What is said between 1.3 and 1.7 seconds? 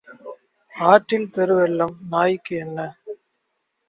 பெரு